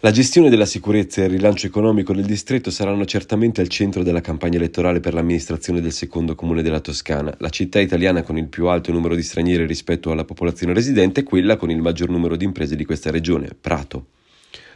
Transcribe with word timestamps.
La 0.00 0.12
gestione 0.12 0.48
della 0.48 0.64
sicurezza 0.64 1.20
e 1.20 1.24
il 1.24 1.30
rilancio 1.32 1.66
economico 1.66 2.12
del 2.12 2.24
distretto 2.24 2.70
saranno 2.70 3.04
certamente 3.04 3.60
al 3.60 3.66
centro 3.66 4.04
della 4.04 4.20
campagna 4.20 4.56
elettorale 4.56 5.00
per 5.00 5.12
l'amministrazione 5.12 5.80
del 5.80 5.90
secondo 5.90 6.36
comune 6.36 6.62
della 6.62 6.78
Toscana. 6.78 7.34
La 7.38 7.48
città 7.48 7.80
italiana 7.80 8.22
con 8.22 8.38
il 8.38 8.46
più 8.46 8.68
alto 8.68 8.92
numero 8.92 9.16
di 9.16 9.24
stranieri 9.24 9.66
rispetto 9.66 10.12
alla 10.12 10.24
popolazione 10.24 10.72
residente 10.72 11.22
è 11.22 11.24
quella 11.24 11.56
con 11.56 11.72
il 11.72 11.82
maggior 11.82 12.10
numero 12.10 12.36
di 12.36 12.44
imprese 12.44 12.76
di 12.76 12.84
questa 12.84 13.10
regione, 13.10 13.48
Prato. 13.60 14.17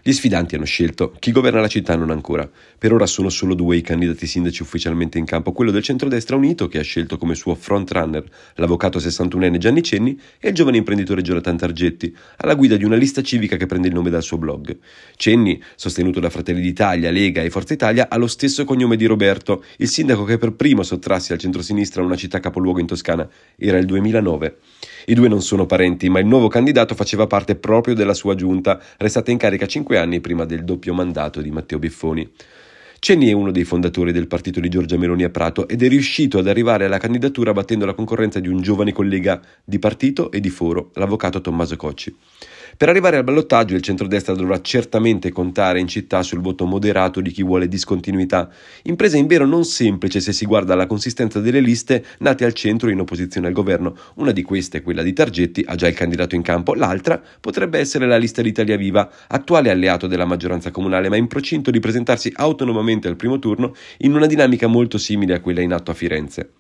Gli 0.05 0.11
sfidanti 0.11 0.57
hanno 0.57 0.65
scelto, 0.65 1.15
chi 1.21 1.31
governa 1.31 1.61
la 1.61 1.69
città 1.69 1.95
non 1.95 2.11
ancora. 2.11 2.51
Per 2.77 2.93
ora 2.93 3.07
sono 3.07 3.29
solo 3.29 3.55
due 3.55 3.77
i 3.77 3.83
candidati 3.83 4.27
sindaci 4.27 4.61
ufficialmente 4.61 5.17
in 5.17 5.25
campo, 5.25 5.53
quello 5.53 5.71
del 5.71 5.85
centrodestra 5.85 6.35
unito 6.35 6.67
che 6.67 6.81
ha 6.81 6.83
scelto 6.83 7.17
come 7.17 7.37
suo 7.37 7.55
frontrunner 7.55 8.25
l'avvocato 8.57 8.99
61enne 8.99 9.59
Gianni 9.59 9.81
Cenni 9.81 10.19
e 10.41 10.49
il 10.49 10.55
giovane 10.57 10.79
imprenditore 10.79 11.23
Jonathan 11.23 11.57
Targetti, 11.57 12.13
alla 12.39 12.57
guida 12.57 12.77
di 12.77 12.85
una 12.85 12.97
lista 12.97 13.23
civica 13.23 13.57
che 13.57 13.67
prende 13.67 13.87
il 13.87 13.95
nome 13.95 14.11
dal 14.11 14.25
suo 14.25 14.39
blog. 14.39 14.77
Cenni, 15.15 15.63
sostenuto 15.77 16.19
da 16.19 16.31
Fratelli 16.31 16.63
d'Italia, 16.63 17.13
Lega 17.13 17.43
e 17.43 17.51
Forza 17.51 17.73
Italia, 17.73 18.09
ha 18.09 18.17
lo 18.17 18.27
stesso 18.27 18.65
cognome 18.65 18.97
di 18.97 19.07
Roberto, 19.07 19.63
il 19.77 19.89
sindaco 19.89 20.25
che 20.25 20.37
per 20.37 20.55
primo 20.55 20.83
sottrasse 20.83 21.33
al 21.33 21.39
centrosinistra 21.39 22.03
una 22.03 22.17
città 22.17 22.41
capoluogo 22.41 22.81
in 22.81 22.87
Toscana. 22.87 23.29
Era 23.57 23.79
il 23.79 23.87
2009. 23.87 24.59
I 25.07 25.15
due 25.15 25.29
non 25.29 25.43
sono 25.43 25.67
parenti, 25.67 26.09
ma 26.09 26.21
il 26.21 26.27
nuovo 26.27 26.49
candidato 26.49 26.95
faceva 26.95 27.27
parte 27.27 27.57
proprio 27.57 27.95
della 27.95 28.15
sua 28.15 28.35
giunta, 28.35 28.81
restata 28.99 29.31
in 29.31 29.39
carica 29.39 29.67
cinque 29.67 29.99
anni 29.99 30.21
prima 30.21 30.45
del 30.45 30.65
doppio 30.65 30.95
mandato 30.95 31.41
di 31.41 31.51
Matteo 31.51 31.79
Biffoni. 31.79 32.31
Cenni 33.05 33.27
è 33.27 33.33
uno 33.33 33.51
dei 33.51 33.65
fondatori 33.65 34.13
del 34.13 34.29
partito 34.29 34.61
di 34.61 34.69
Giorgia 34.69 34.97
Meloni 34.97 35.25
a 35.25 35.29
Prato 35.29 35.67
ed 35.67 35.83
è 35.83 35.89
riuscito 35.89 36.39
ad 36.39 36.47
arrivare 36.47 36.85
alla 36.85 36.99
candidatura 36.99 37.53
battendo 37.53 37.85
la 37.85 37.95
concorrenza 37.95 38.39
di 38.39 38.47
un 38.47 38.61
giovane 38.63 38.93
collega 38.93 39.41
di 39.65 39.81
partito 39.81 40.31
e 40.31 40.39
di 40.39 40.51
foro, 40.51 40.93
l'avvocato 40.95 41.41
Tommaso 41.41 41.75
Cocci. 41.75 42.17
Per 42.77 42.89
arrivare 42.89 43.17
al 43.17 43.25
ballottaggio 43.25 43.75
il 43.75 43.83
centrodestra 43.83 44.35
dovrà 44.35 44.61
certamente 44.61 45.31
contare 45.31 45.79
in 45.79 45.89
città 45.89 46.23
sul 46.23 46.41
voto 46.41 46.65
moderato 46.65 47.21
di 47.21 47.31
chi 47.31 47.43
vuole 47.43 47.69
discontinuità, 47.69 48.49
impresa 48.85 49.17
in 49.17 49.27
vero 49.27 49.47
non 49.47 49.65
semplice 49.65 50.21
se 50.21 50.33
si 50.33 50.47
guarda 50.47 50.73
alla 50.73 50.87
consistenza 50.87 51.41
delle 51.41 51.61
liste 51.61 52.05
nate 52.21 52.45
al 52.45 52.55
centro 52.55 52.89
in 52.89 53.01
opposizione 53.01 53.49
al 53.49 53.53
governo. 53.53 53.97
Una 54.15 54.31
di 54.31 54.43
queste, 54.43 54.81
quella 54.81 55.03
di 55.03 55.13
Targetti, 55.13 55.63
ha 55.67 55.75
già 55.75 55.89
il 55.89 55.95
candidato 55.95 56.35
in 56.35 56.43
campo, 56.43 56.75
l'altra 56.75 57.21
potrebbe 57.41 57.79
essere 57.79 58.07
la 58.07 58.17
lista 58.17 58.43
di 58.43 58.49
Italia 58.49 58.77
Viva, 58.77 59.11
attuale 59.27 59.71
alleato 59.71 60.07
della 60.07 60.25
maggioranza 60.25 60.71
comunale 60.71 61.09
ma 61.09 61.17
in 61.17 61.27
procinto 61.27 61.71
di 61.71 61.81
presentarsi 61.81 62.33
autonomamente 62.35 62.92
al 63.09 63.17
primo 63.17 63.39
turno 63.39 63.75
in 63.99 64.15
una 64.15 64.27
dinamica 64.27 64.67
molto 64.67 64.99
simile 64.99 65.35
a 65.35 65.41
quella 65.41 65.61
in 65.61 65.73
atto 65.73 65.91
a 65.91 65.95
Firenze. 65.95 66.53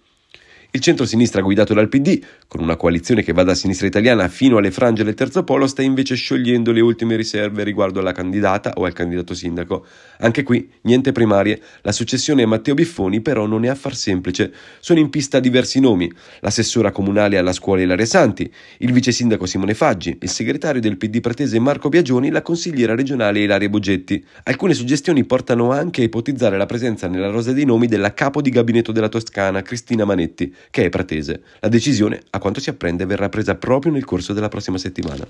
Il 0.75 0.81
centro-sinistra 0.81 1.43
guidato 1.43 1.75
dal 1.75 1.91
PD, 1.91 2.19
con 2.49 2.63
una 2.63 2.77
coalizione 2.77 3.23
che 3.23 3.35
va 3.35 3.43
da 3.43 3.55
sinistra 3.55 3.87
italiana 3.87 4.27
fino 4.29 4.57
alle 4.57 4.71
frange 4.71 5.05
del 5.05 5.13
terzo 5.13 5.45
polo, 5.45 5.67
sta 5.67 5.83
invece 5.83 6.15
sciogliendo 6.15 6.73
le 6.73 6.81
ultime 6.81 7.15
riserve 7.15 7.63
riguardo 7.63 8.01
alla 8.01 8.13
candidata 8.13 8.73
o 8.77 8.87
al 8.87 8.95
candidato 8.95 9.35
sindaco. 9.35 9.85
Anche 10.21 10.43
qui, 10.43 10.67
niente 10.85 11.13
primarie. 11.13 11.61
La 11.83 11.93
successione 11.93 12.45
a 12.45 12.47
Matteo 12.47 12.73
Biffoni 12.73 13.21
però 13.21 13.45
non 13.45 13.67
è 13.67 13.69
affar 13.69 13.95
semplice. 13.95 14.51
Sono 14.81 14.99
in 14.99 15.11
pista 15.11 15.41
diversi 15.41 15.79
nomi. 15.79 16.11
L'assessora 16.41 16.91
comunale 16.91 17.37
alla 17.37 17.53
scuola 17.53 17.83
Ilaria 17.83 18.07
Santi, 18.07 18.51
il 18.79 18.93
vice 18.93 19.13
sindaco 19.13 19.45
Simone 19.45 19.75
Faggi, 19.75 20.17
il 20.19 20.31
segretario 20.31 20.81
del 20.81 20.97
PD 20.97 21.21
pratese 21.21 21.59
Marco 21.59 21.91
Biagioni, 21.91 22.31
la 22.31 22.41
consigliera 22.41 22.95
regionale 22.95 23.41
Ilaria 23.41 23.69
Bugetti. 23.69 24.25
Alcune 24.45 24.73
suggestioni 24.73 25.25
portano 25.25 25.71
anche 25.71 26.01
a 26.01 26.05
ipotizzare 26.05 26.57
la 26.57 26.65
presenza 26.65 27.09
nella 27.09 27.29
rosa 27.29 27.53
dei 27.53 27.67
nomi 27.67 27.89
della 27.89 28.15
capo 28.15 28.41
di 28.41 28.49
gabinetto 28.49 28.91
della 28.91 29.11
Toscana, 29.11 29.61
Cristina 29.61 30.07
Manetti 30.07 30.61
che 30.71 30.85
è 30.85 30.89
pratese. 30.89 31.43
La 31.61 31.69
decisione, 31.69 32.23
a 32.31 32.39
quanto 32.39 32.61
si 32.61 32.71
apprende, 32.71 33.07
verrà 33.07 33.29
presa 33.29 33.55
proprio 33.55 33.93
nel 33.93 34.05
corso 34.05 34.33
della 34.33 34.49
prossima 34.49 34.79
settimana. 34.79 35.21